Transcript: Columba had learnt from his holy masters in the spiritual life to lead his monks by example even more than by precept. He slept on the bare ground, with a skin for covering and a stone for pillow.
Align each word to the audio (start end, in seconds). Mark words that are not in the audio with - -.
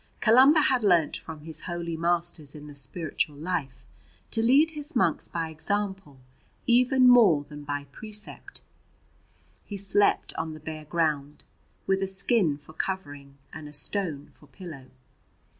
Columba 0.19 0.61
had 0.61 0.81
learnt 0.83 1.15
from 1.15 1.41
his 1.41 1.61
holy 1.61 1.95
masters 1.95 2.55
in 2.55 2.65
the 2.65 2.73
spiritual 2.73 3.35
life 3.35 3.85
to 4.31 4.41
lead 4.41 4.71
his 4.71 4.95
monks 4.95 5.27
by 5.27 5.51
example 5.51 6.17
even 6.65 7.07
more 7.07 7.43
than 7.43 7.63
by 7.63 7.83
precept. 7.91 8.61
He 9.63 9.77
slept 9.77 10.33
on 10.33 10.55
the 10.55 10.59
bare 10.59 10.85
ground, 10.85 11.43
with 11.85 12.01
a 12.01 12.07
skin 12.07 12.57
for 12.57 12.73
covering 12.73 13.37
and 13.53 13.69
a 13.69 13.73
stone 13.73 14.29
for 14.31 14.47
pillow. 14.47 14.87